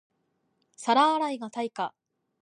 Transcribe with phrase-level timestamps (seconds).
[0.77, 1.93] 皿洗いが対価